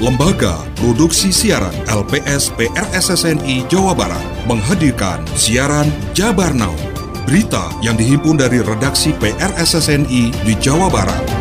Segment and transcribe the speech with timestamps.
[0.00, 6.72] Lembaga Produksi Siaran LPS PRSSNI Jawa Barat menghadirkan siaran Jabar Now.
[7.28, 11.39] Berita yang dihimpun dari redaksi PRSSNI di Jawa Barat.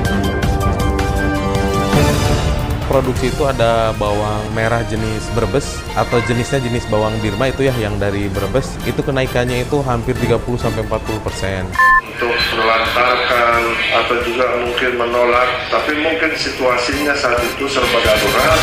[2.90, 8.02] Produksi itu ada bawang merah jenis Brebes atau jenisnya jenis bawang Birma itu ya yang
[8.02, 8.66] dari Brebes.
[8.82, 11.70] Itu kenaikannya itu hampir 30 sampai 40 persen.
[12.02, 13.62] Untuk melantarkan
[13.94, 18.58] atau juga mungkin menolak, tapi mungkin situasinya saat itu serba darurat.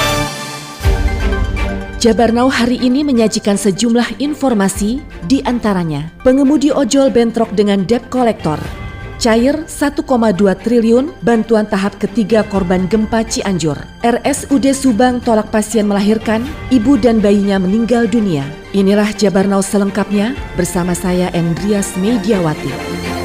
[2.03, 8.59] Jabar Now hari ini menyajikan sejumlah informasi, di antaranya pengemudi ojol bentrok dengan debt collector,
[9.19, 10.07] cair 1,2
[10.63, 13.77] triliun bantuan tahap ketiga korban gempa Cianjur.
[14.05, 18.45] RSUD Subang tolak pasien melahirkan, ibu dan bayinya meninggal dunia.
[18.77, 23.16] Inilah Jabar selengkapnya bersama saya Endrias Mediawati.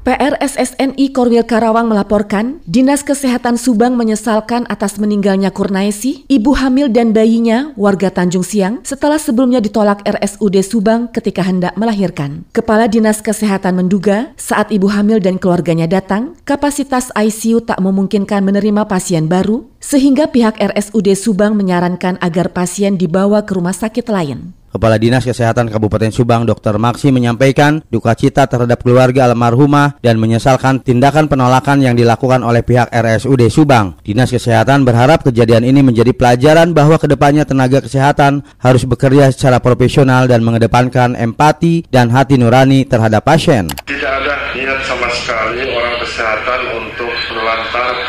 [0.00, 7.76] PRSSNI Korwil Karawang melaporkan, Dinas Kesehatan Subang menyesalkan atas meninggalnya Kurnaisi, ibu hamil dan bayinya,
[7.76, 12.48] warga Tanjung Siang, setelah sebelumnya ditolak RSUD Subang ketika hendak melahirkan.
[12.56, 18.88] Kepala Dinas Kesehatan menduga, saat ibu hamil dan keluarganya datang, kapasitas ICU tak memungkinkan menerima
[18.88, 24.56] pasien baru, sehingga pihak RSUD Subang menyarankan agar pasien dibawa ke rumah sakit lain.
[24.70, 26.78] Kepala Dinas Kesehatan Kabupaten Subang Dr.
[26.78, 32.86] Maksi menyampaikan duka cita terhadap keluarga almarhumah dan menyesalkan tindakan penolakan yang dilakukan oleh pihak
[32.86, 33.98] RSUD Subang.
[34.06, 39.58] Dinas Kesehatan berharap kejadian ini menjadi pelajaran bahwa ke depannya tenaga kesehatan harus bekerja secara
[39.58, 43.66] profesional dan mengedepankan empati dan hati nurani terhadap pasien.
[43.90, 47.99] Tidak ada niat sama sekali orang kesehatan untuk melantarkan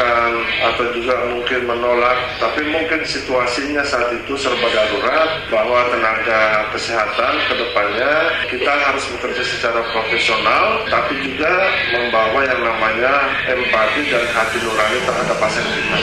[0.75, 7.53] atau juga mungkin menolak, tapi mungkin situasinya saat itu serba darurat bahwa tenaga kesehatan ke
[7.59, 8.13] depannya
[8.47, 11.52] kita harus bekerja secara profesional tapi juga
[11.91, 13.13] membawa yang namanya
[13.52, 16.00] empati dan hati nurani terhadap pasien kita.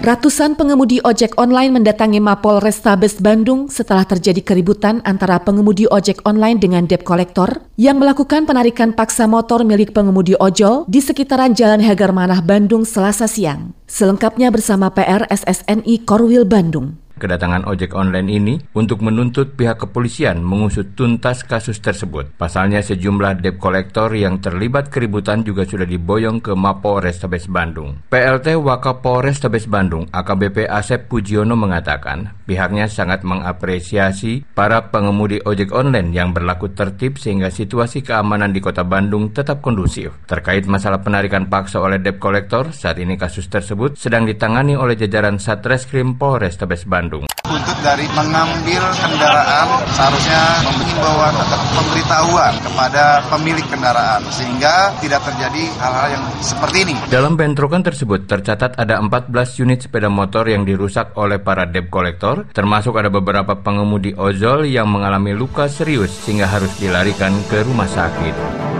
[0.00, 6.56] Ratusan pengemudi ojek online mendatangi Mapol Restabes Bandung setelah terjadi keributan antara pengemudi ojek online
[6.56, 12.16] dengan debt collector yang melakukan penarikan paksa motor milik pengemudi ojol di sekitaran Jalan Hagar
[12.16, 13.76] Manah Bandung selasa siang.
[13.84, 20.96] Selengkapnya bersama PR SSNI Korwil Bandung kedatangan ojek online ini untuk menuntut pihak kepolisian mengusut
[20.96, 22.32] tuntas kasus tersebut.
[22.40, 28.00] Pasalnya sejumlah debt kolektor yang terlibat keributan juga sudah diboyong ke Mapo Restabes Bandung.
[28.08, 36.14] PLT Wakapolres Tabes Bandung AKBP Asep Pujiono mengatakan pihaknya sangat mengapresiasi para pengemudi ojek online
[36.14, 40.14] yang berlaku tertib sehingga situasi keamanan di kota Bandung tetap kondusif.
[40.30, 45.42] Terkait masalah penarikan paksa oleh debt kolektor, saat ini kasus tersebut sedang ditangani oleh jajaran
[45.42, 47.09] Satreskrim Polres Tabes Bandung.
[47.50, 56.08] Buntut dari mengambil kendaraan seharusnya penghimbauan atau pemberitahuan kepada pemilik kendaraan sehingga tidak terjadi hal-hal
[56.14, 56.94] yang seperti ini.
[57.10, 59.34] Dalam bentrokan tersebut tercatat ada 14
[59.66, 64.86] unit sepeda motor yang dirusak oleh para debt collector, termasuk ada beberapa pengemudi ojol yang
[64.86, 68.79] mengalami luka serius sehingga harus dilarikan ke rumah sakit.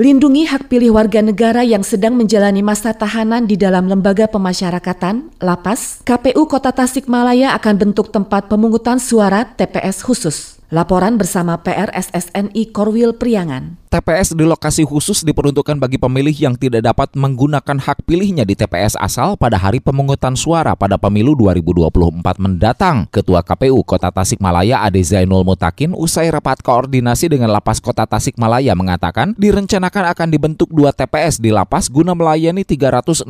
[0.00, 6.00] Lindungi hak pilih warga negara yang sedang menjalani masa tahanan di dalam lembaga pemasyarakatan, Lapas,
[6.08, 10.59] KPU Kota Tasikmalaya akan bentuk tempat pemungutan suara TPS khusus.
[10.70, 13.74] Laporan bersama PRSSNI Korwil Priangan.
[13.90, 18.94] TPS di lokasi khusus diperuntukkan bagi pemilih yang tidak dapat menggunakan hak pilihnya di TPS
[18.94, 23.10] asal pada hari pemungutan suara pada pemilu 2024 mendatang.
[23.10, 29.34] Ketua KPU Kota Tasikmalaya Ade Zainul Mutakin usai rapat koordinasi dengan Lapas Kota Tasikmalaya mengatakan
[29.34, 33.26] direncanakan akan dibentuk dua TPS di Lapas guna melayani 369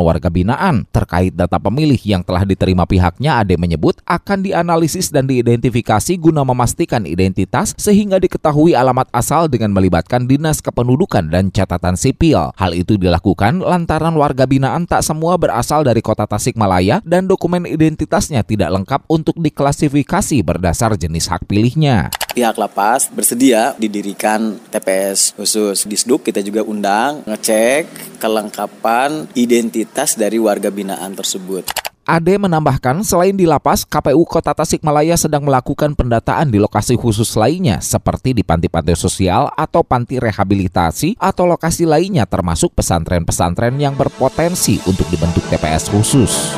[0.00, 0.88] warga binaan.
[0.88, 7.02] Terkait data pemilih yang telah diterima pihaknya, Ade menyebut akan dianalisis dan diidentifikasi guna memastikan
[7.02, 12.54] identitas sehingga diketahui alamat asal dengan melibatkan Dinas Kependudukan dan Catatan Sipil.
[12.54, 18.46] Hal itu dilakukan lantaran warga binaan tak semua berasal dari kota Tasikmalaya dan dokumen identitasnya
[18.46, 22.14] tidak lengkap untuk diklasifikasi berdasar jenis hak pilihnya.
[22.34, 26.30] Pihak lapas bersedia didirikan TPS khusus di SDUK.
[26.30, 31.83] Kita juga undang ngecek kelengkapan identitas dari warga binaan tersebut.
[32.04, 37.80] Ade menambahkan, selain di lapas, KPU Kota Tasikmalaya sedang melakukan pendataan di lokasi khusus lainnya,
[37.80, 45.08] seperti di panti-panti sosial atau panti rehabilitasi atau lokasi lainnya termasuk pesantren-pesantren yang berpotensi untuk
[45.08, 46.52] dibentuk TPS khusus.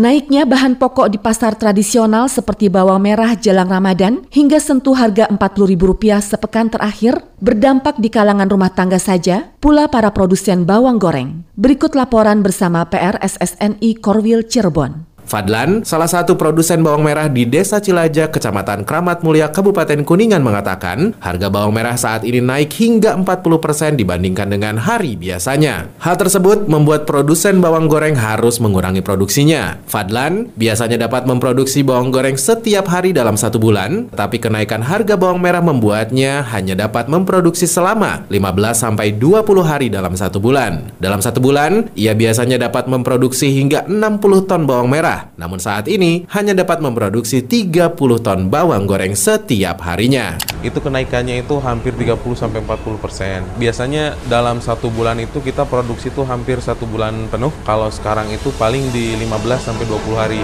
[0.00, 6.24] Naiknya bahan pokok di pasar tradisional seperti bawang merah jelang Ramadan hingga sentuh harga Rp40.000
[6.24, 11.44] sepekan terakhir berdampak di kalangan rumah tangga saja, pula para produsen bawang goreng.
[11.52, 15.09] Berikut laporan bersama PR SSNI Korwil Cirebon.
[15.30, 21.14] Fadlan, salah satu produsen bawang merah di Desa Cilajak, Kecamatan Kramat Mulia, Kabupaten Kuningan mengatakan,
[21.22, 25.86] harga bawang merah saat ini naik hingga 40% dibandingkan dengan hari biasanya.
[26.02, 29.78] Hal tersebut membuat produsen bawang goreng harus mengurangi produksinya.
[29.86, 35.38] Fadlan biasanya dapat memproduksi bawang goreng setiap hari dalam satu bulan, tapi kenaikan harga bawang
[35.38, 39.14] merah membuatnya hanya dapat memproduksi selama 15-20
[39.62, 40.90] hari dalam satu bulan.
[40.98, 46.24] Dalam satu bulan, ia biasanya dapat memproduksi hingga 60 ton bawang merah namun saat ini
[46.32, 50.36] hanya dapat memproduksi 30 ton bawang goreng setiap harinya.
[50.60, 53.44] Itu kenaikannya itu hampir 30-40 persen.
[53.56, 57.52] Biasanya dalam satu bulan itu kita produksi itu hampir satu bulan penuh.
[57.64, 60.42] Kalau sekarang itu paling di 15-20 hari.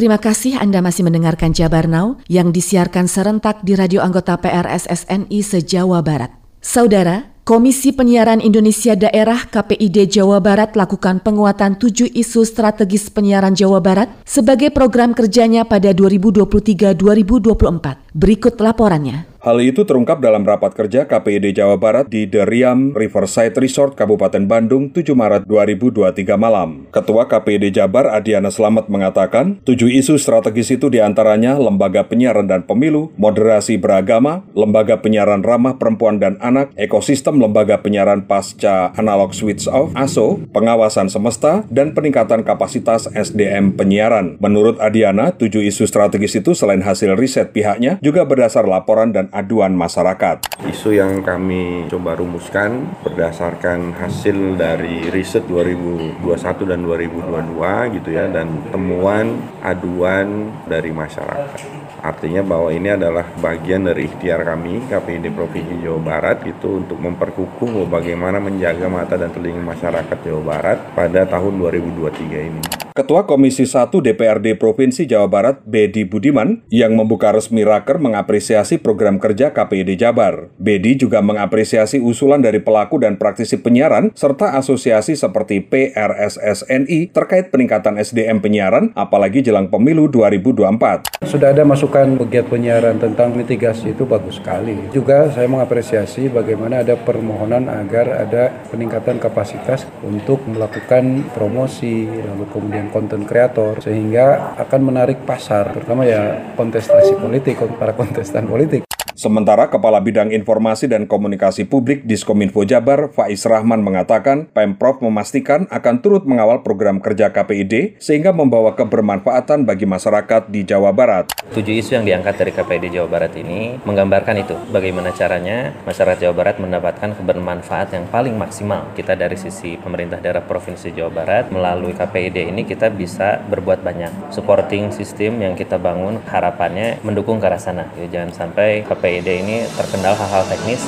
[0.00, 6.00] Terima kasih Anda masih mendengarkan Jabar Now yang disiarkan serentak di radio anggota PRSSNI se-Jawa
[6.00, 6.32] Barat.
[6.64, 13.82] Saudara, Komisi Penyiaran Indonesia Daerah KPID Jawa Barat lakukan penguatan tujuh isu strategis penyiaran Jawa
[13.82, 18.14] Barat sebagai program kerjanya pada 2023-2024.
[18.14, 19.29] Berikut laporannya.
[19.40, 24.44] Hal itu terungkap dalam rapat kerja KPID Jawa Barat di The Riam Riverside Resort Kabupaten
[24.44, 26.84] Bandung 7 Maret 2023 malam.
[26.92, 32.68] Ketua KPID Jabar Adiana Slamet mengatakan, tujuh isu strategis itu di antaranya lembaga penyiaran dan
[32.68, 39.64] pemilu, moderasi beragama, lembaga penyiaran ramah perempuan dan anak, ekosistem lembaga penyiaran pasca analog switch
[39.72, 44.36] off ASO, pengawasan semesta, dan peningkatan kapasitas SDM penyiaran.
[44.36, 49.74] Menurut Adiana, tujuh isu strategis itu selain hasil riset pihaknya, juga berdasar laporan dan aduan
[49.74, 50.60] masyarakat.
[50.66, 56.22] Isu yang kami coba rumuskan berdasarkan hasil dari riset 2021
[56.68, 61.58] dan 2022 gitu ya dan temuan aduan dari masyarakat.
[62.00, 67.88] Artinya bahwa ini adalah bagian dari ikhtiar kami KPID Provinsi Jawa Barat itu untuk memperkukuh
[67.88, 72.89] bagaimana menjaga mata dan telinga masyarakat Jawa Barat pada tahun 2023 ini.
[73.00, 79.16] Ketua Komisi 1 DPRD Provinsi Jawa Barat, Bedi Budiman, yang membuka resmi raker mengapresiasi program
[79.16, 80.52] kerja KPID Jabar.
[80.60, 87.96] Bedi juga mengapresiasi usulan dari pelaku dan praktisi penyiaran, serta asosiasi seperti PRSSNI terkait peningkatan
[87.96, 91.24] SDM penyiaran, apalagi jelang pemilu 2024.
[91.24, 94.76] Sudah ada masukan pegiat penyiaran tentang mitigasi itu bagus sekali.
[94.92, 102.89] Juga saya mengapresiasi bagaimana ada permohonan agar ada peningkatan kapasitas untuk melakukan promosi, lalu kemudian
[102.90, 108.89] konten kreator sehingga akan menarik pasar terutama ya kontestasi politik para kontestan politik
[109.20, 116.00] Sementara Kepala Bidang Informasi dan Komunikasi Publik Diskominfo Jabar, Faiz Rahman mengatakan, Pemprov memastikan akan
[116.00, 121.28] turut mengawal program kerja KPID sehingga membawa kebermanfaatan bagi masyarakat di Jawa Barat.
[121.52, 126.34] Tujuh isu yang diangkat dari KPID Jawa Barat ini menggambarkan itu, bagaimana caranya masyarakat Jawa
[126.40, 128.88] Barat mendapatkan kebermanfaat yang paling maksimal.
[128.96, 134.32] Kita dari sisi pemerintah daerah Provinsi Jawa Barat, melalui KPID ini kita bisa berbuat banyak.
[134.32, 137.84] Supporting sistem yang kita bangun harapannya mendukung ke arah sana.
[138.00, 140.86] Ya, jangan sampai KPID PID ini terkendala hal-hal teknis.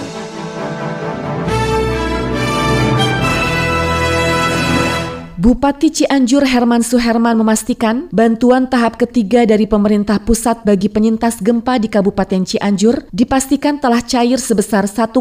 [5.42, 11.90] Bupati Cianjur Herman Suherman memastikan bantuan tahap ketiga dari pemerintah pusat bagi penyintas gempa di
[11.90, 15.18] Kabupaten Cianjur dipastikan telah cair sebesar 1,2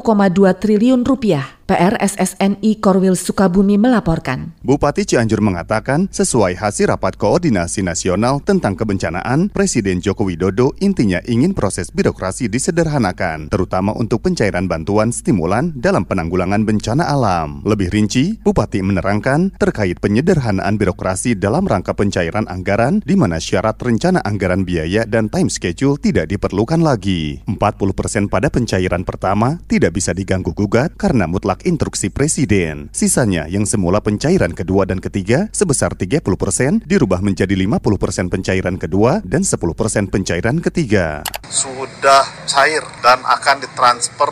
[0.61, 1.60] triliun rupiah.
[1.71, 4.51] PRSSNI Korwil Sukabumi melaporkan.
[4.59, 11.55] Bupati Cianjur mengatakan, sesuai hasil rapat koordinasi nasional tentang kebencanaan, Presiden Joko Widodo intinya ingin
[11.55, 17.63] proses birokrasi disederhanakan, terutama untuk pencairan bantuan stimulan dalam penanggulangan bencana alam.
[17.63, 24.19] Lebih rinci, Bupati menerangkan terkait penyederhanaan birokrasi dalam rangka pencairan anggaran di mana syarat rencana
[24.27, 27.39] anggaran biaya dan time schedule tidak diperlukan lagi.
[27.47, 32.91] 40% pada pencairan pertama tidak bisa diganggu-gugat karena mutlak instruksi Presiden.
[32.93, 39.41] Sisanya yang semula pencairan kedua dan ketiga sebesar 30% dirubah menjadi 50% pencairan kedua dan
[39.41, 41.25] 10% pencairan ketiga.
[41.47, 44.31] Sudah cair dan akan ditransfer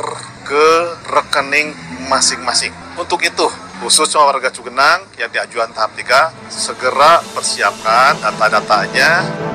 [0.49, 0.67] ke
[1.09, 1.77] rekening
[2.09, 2.73] masing-masing.
[2.97, 3.45] Untuk itu,
[3.79, 9.48] khususnya warga Cugenang yang diajuan tahap 3, segera persiapkan data-datanya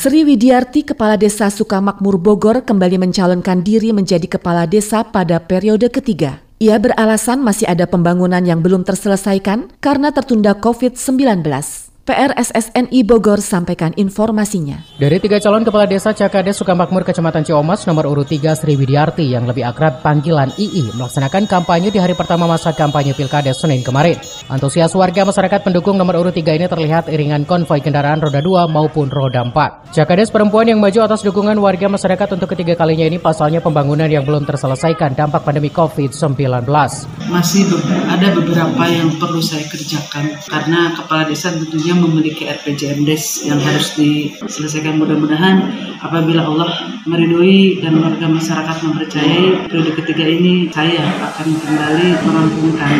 [0.00, 6.40] Sri Widiarti, Kepala Desa Sukamakmur Bogor, kembali mencalonkan diri menjadi Kepala Desa pada periode ketiga.
[6.56, 11.44] Ia beralasan masih ada pembangunan yang belum terselesaikan karena tertunda COVID-19.
[12.00, 14.80] PRSSNI Bogor sampaikan informasinya.
[14.96, 19.44] Dari tiga calon kepala desa Cakades Sukamakmur Kecamatan Ciomas nomor urut 3 Sri Widiarti yang
[19.44, 24.16] lebih akrab panggilan II melaksanakan kampanye di hari pertama masa kampanye Pilkades Senin kemarin.
[24.48, 29.12] Antusias warga masyarakat pendukung nomor urut 3 ini terlihat iringan konvoi kendaraan roda 2 maupun
[29.12, 29.92] roda 4.
[29.92, 34.24] Cakades perempuan yang maju atas dukungan warga masyarakat untuk ketiga kalinya ini pasalnya pembangunan yang
[34.24, 36.64] belum terselesaikan dampak pandemi COVID-19.
[37.28, 37.68] Masih
[38.08, 44.96] ada beberapa yang perlu saya kerjakan karena kepala desa tentunya memiliki RPJMDes yang harus diselesaikan
[44.96, 45.68] mudah-mudahan.
[46.00, 52.96] Apabila Allah meridhoi dan warga masyarakat mempercayai periode ketiga ini saya akan kembali merampungkan.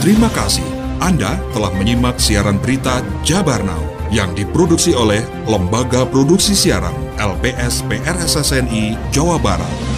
[0.00, 0.64] Terima kasih
[0.96, 8.98] Anda telah menyimak siaran berita Jabar Now yang diproduksi oleh Lembaga Produksi Siaran LPS PRSSNI
[9.14, 9.89] Jawa Barat.